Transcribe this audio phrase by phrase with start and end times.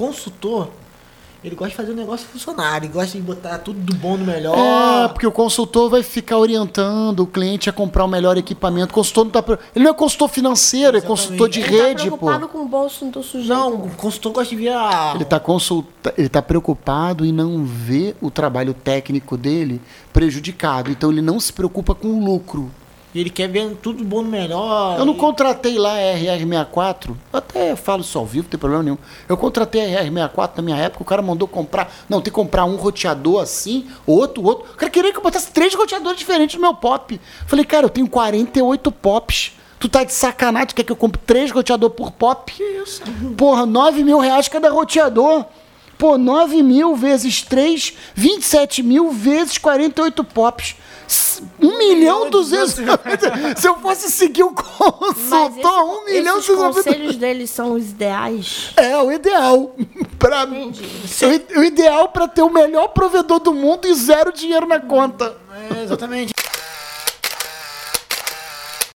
[0.00, 0.68] consultor,
[1.42, 4.24] ele gosta de fazer o negócio funcionar, ele gosta de botar tudo do bom no
[4.26, 4.54] melhor.
[4.58, 8.90] É, porque o consultor vai ficar orientando o cliente a comprar o melhor equipamento.
[8.92, 11.06] O consultor não tá, pre- ele não é consultor financeiro, é Exatamente.
[11.22, 12.16] consultor de Ele tá rede, pô.
[12.18, 13.48] preocupado com o bolso do sujeito.
[13.48, 15.12] Não, o consultor gosta de ver a.
[15.14, 19.80] Ele está consulta, ele tá preocupado em não ver o trabalho técnico dele
[20.12, 20.90] prejudicado.
[20.90, 22.70] Então ele não se preocupa com o lucro.
[23.14, 24.98] E ele quer ver tudo bom no melhor.
[24.98, 28.82] Eu não contratei lá a RR64, eu até falo isso ao vivo, não tem problema
[28.84, 28.98] nenhum.
[29.28, 31.92] Eu contratei a RR64 na minha época, o cara mandou comprar.
[32.08, 34.72] Não, tem que comprar um roteador assim, outro, outro.
[34.72, 37.20] O cara queria que eu botasse três roteadores diferentes no meu pop.
[37.46, 39.52] Falei, cara, eu tenho 48 pops.
[39.80, 42.52] Tu tá de sacanagem, tu quer que eu compre três roteadores por pop?
[42.52, 43.02] Que isso?
[43.36, 45.46] Porra, 9 mil reais cada roteador.
[46.00, 50.74] Pô, 9 mil vezes 3, 27 mil vezes 48 pops.
[51.60, 52.74] 1 milhão e 200.
[53.60, 54.64] Se eu fosse seguir o Mas
[55.18, 56.72] esse- consultor, 1 milhão e 290.
[56.82, 58.72] conselhos deles são os ideais.
[58.76, 59.76] É o ideal.
[60.18, 60.82] Pra, Entendi.
[61.56, 65.34] o, o ideal para ter o melhor provedor do mundo e zero dinheiro na conta.
[65.74, 66.32] É, exatamente.